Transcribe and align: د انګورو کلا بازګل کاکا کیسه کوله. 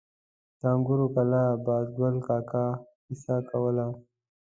د 0.59 0.61
انګورو 0.73 1.05
کلا 1.15 1.43
بازګل 1.65 2.15
کاکا 2.27 2.65
کیسه 3.03 3.35
کوله. 3.49 3.85